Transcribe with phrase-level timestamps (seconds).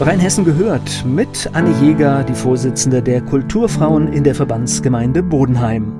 [0.00, 5.92] Rheinhessen gehört mit Anne Jäger, die Vorsitzende der Kulturfrauen in der Verbandsgemeinde Bodenheim.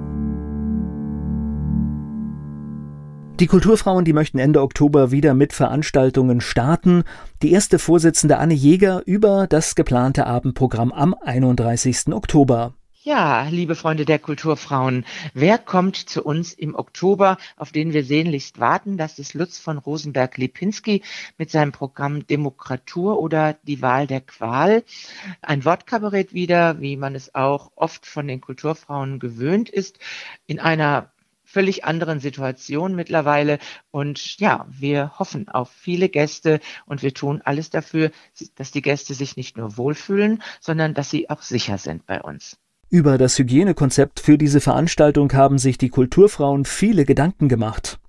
[3.41, 7.05] Die Kulturfrauen, die möchten Ende Oktober wieder mit Veranstaltungen starten.
[7.43, 12.15] Die erste Vorsitzende Anne Jäger über das geplante Abendprogramm am 31.
[12.15, 12.73] Oktober.
[13.03, 18.61] Ja, liebe Freunde der Kulturfrauen, wer kommt zu uns im Oktober, auf den wir sehnlichst
[18.61, 18.99] warten?
[18.99, 21.03] Das ist Lutz von Rosenberg-Lipinski
[21.39, 24.85] mit seinem Programm Demokratur oder die Wahl der Qual.
[25.41, 29.99] Ein Wortkabarett wieder, wie man es auch oft von den Kulturfrauen gewöhnt ist,
[30.47, 31.11] in einer
[31.43, 33.61] völlig anderen Situation mittlerweile.
[33.91, 38.11] Und ja, wir hoffen auf viele Gäste und wir tun alles dafür,
[38.57, 42.59] dass die Gäste sich nicht nur wohlfühlen, sondern dass sie auch sicher sind bei uns.
[42.93, 48.01] Über das Hygienekonzept für diese Veranstaltung haben sich die Kulturfrauen viele Gedanken gemacht.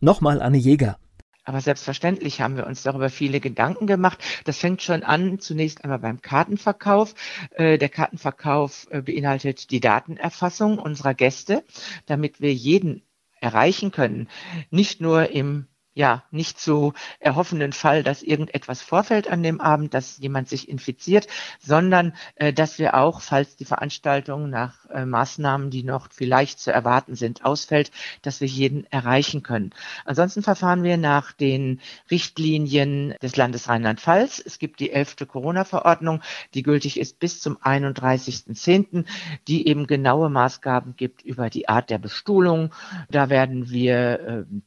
[0.00, 0.96] Nochmal Anne Jäger.
[1.44, 4.18] Aber selbstverständlich haben wir uns darüber viele Gedanken gemacht.
[4.44, 7.14] Das fängt schon an, zunächst einmal beim Kartenverkauf.
[7.50, 11.62] Äh, der Kartenverkauf äh, beinhaltet die Datenerfassung unserer Gäste,
[12.06, 13.02] damit wir jeden
[13.42, 14.28] erreichen können.
[14.70, 20.18] Nicht nur im ja, nicht zu erhoffenden Fall, dass irgendetwas vorfällt an dem Abend, dass
[20.18, 21.26] jemand sich infiziert,
[21.58, 26.72] sondern äh, dass wir auch, falls die Veranstaltung nach äh, Maßnahmen, die noch vielleicht zu
[26.72, 27.90] erwarten sind, ausfällt,
[28.22, 29.70] dass wir jeden erreichen können.
[30.04, 31.80] Ansonsten verfahren wir nach den
[32.10, 34.40] Richtlinien des Landes Rheinland-Pfalz.
[34.44, 36.22] Es gibt die elfte Corona-Verordnung,
[36.54, 39.06] die gültig ist bis zum 31.10.,
[39.48, 42.72] die eben genaue Maßgaben gibt über die Art der Bestuhlung.
[43.10, 44.60] Da werden wir äh,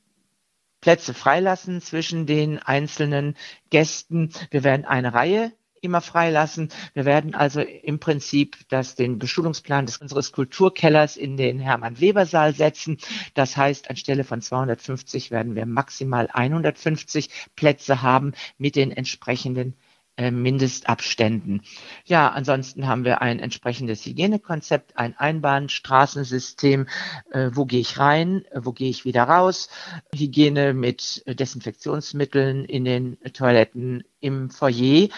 [0.84, 3.38] Plätze freilassen zwischen den einzelnen
[3.70, 4.34] Gästen.
[4.52, 6.74] Wir werden eine Reihe immer freilassen.
[6.94, 12.98] Wir werden also im Prinzip das, den Beschulungsplan des, unseres Kulturkellers in den Hermann-Weber-Saal setzen.
[13.34, 19.78] Das heißt, anstelle von 250 werden wir maximal 150 Plätze haben mit den entsprechenden
[20.18, 21.62] Mindestabständen.
[22.06, 26.88] Ja, ansonsten haben wir ein entsprechendes Hygienekonzept, ein Einbahnstraßensystem,
[27.31, 29.69] äh, wo gehe ich rein, äh, wo gehe ich wieder raus,
[30.13, 35.09] Hygiene mit Desinfektionsmitteln in den Toiletten im Foyer,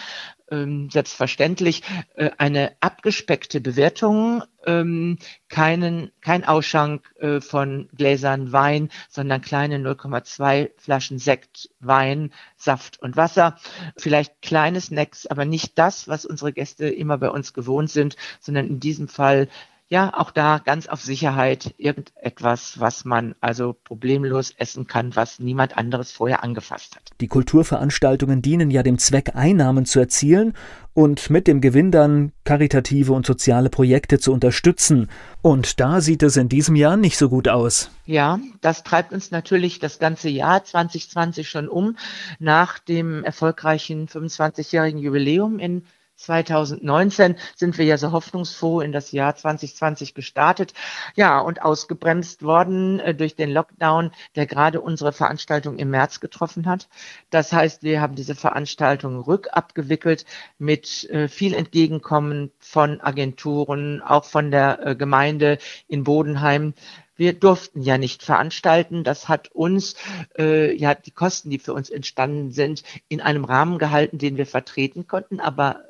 [0.50, 1.82] ähm, selbstverständlich
[2.14, 5.18] äh, eine abgespeckte Bewertung, ähm,
[5.48, 13.16] keinen, kein Ausschank äh, von Gläsern Wein, sondern kleine 0,2 Flaschen Sekt, Wein, Saft und
[13.16, 13.56] Wasser.
[13.96, 18.66] Vielleicht kleine Snacks, aber nicht das, was unsere Gäste immer bei uns gewohnt sind, sondern
[18.66, 19.48] in diesem Fall
[19.88, 25.78] ja, auch da ganz auf Sicherheit irgendetwas, was man also problemlos essen kann, was niemand
[25.78, 27.02] anderes vorher angefasst hat.
[27.20, 30.54] Die Kulturveranstaltungen dienen ja dem Zweck, Einnahmen zu erzielen
[30.92, 35.08] und mit dem Gewinn dann karitative und soziale Projekte zu unterstützen.
[35.40, 37.90] Und da sieht es in diesem Jahr nicht so gut aus.
[38.06, 41.96] Ja, das treibt uns natürlich das ganze Jahr 2020 schon um.
[42.40, 45.84] Nach dem erfolgreichen 25-jährigen Jubiläum in
[46.16, 50.74] 2019 sind wir ja so hoffnungsfroh in das Jahr 2020 gestartet.
[51.14, 56.66] Ja, und ausgebremst worden äh, durch den Lockdown, der gerade unsere Veranstaltung im März getroffen
[56.66, 56.88] hat.
[57.30, 60.24] Das heißt, wir haben diese Veranstaltung rückabgewickelt
[60.58, 65.58] mit äh, viel Entgegenkommen von Agenturen, auch von der äh, Gemeinde
[65.88, 66.74] in Bodenheim
[67.16, 69.02] wir durften ja nicht veranstalten.
[69.02, 69.96] Das hat uns,
[70.38, 74.46] äh, ja, die Kosten, die für uns entstanden sind, in einem Rahmen gehalten, den wir
[74.46, 75.40] vertreten konnten.
[75.40, 75.84] Aber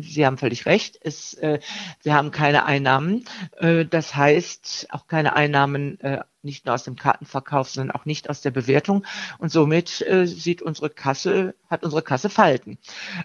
[0.00, 1.60] Sie haben völlig recht, es, äh,
[2.02, 3.24] wir haben keine Einnahmen.
[3.58, 8.30] Äh, das heißt, auch keine Einnahmen äh, nicht nur aus dem Kartenverkauf, sondern auch nicht
[8.30, 9.04] aus der Bewertung.
[9.38, 12.78] Und somit äh, sieht unsere Kasse, hat unsere Kasse Falten.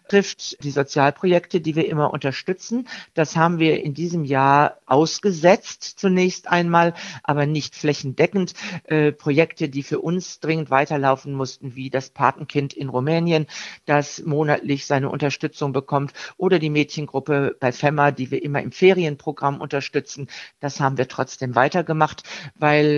[0.10, 2.88] Trifft die Sozialprojekte, die wir immer unterstützen.
[3.14, 8.54] Das haben wir in diesem Jahr ausgesetzt zunächst einmal, aber nicht flächendeckend.
[8.86, 13.48] Äh, Projekte, die für uns dringend weiterlaufen mussten, wie das Patenkind in Rumänien,
[13.86, 19.62] das monatlich seine Unterstützung bekommt, oder die Mädchengruppe bei FEMA, die wir immer im Ferienprogramm
[19.62, 20.28] unterstützen.
[20.60, 22.24] Das haben wir trotzdem weitergemacht,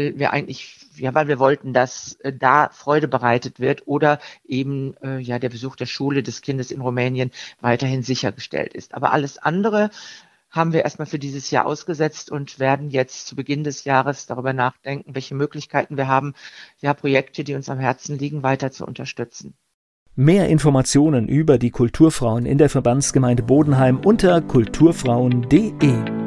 [0.07, 4.95] weil wir eigentlich, ja, weil wir wollten, dass äh, da Freude bereitet wird oder eben
[5.04, 7.31] äh, ja der Besuch der Schule des Kindes in Rumänien
[7.62, 8.94] weiterhin sichergestellt ist.
[8.94, 9.89] Aber alles andere
[10.50, 14.54] haben wir erstmal für dieses Jahr ausgesetzt und werden jetzt zu Beginn des Jahres darüber
[14.54, 16.33] nachdenken, welche Möglichkeiten wir haben,
[16.80, 19.53] ja, Projekte, die uns am Herzen liegen, weiter zu unterstützen.
[20.15, 26.26] Mehr Informationen über die Kulturfrauen in der Verbandsgemeinde Bodenheim unter kulturfrauen.de.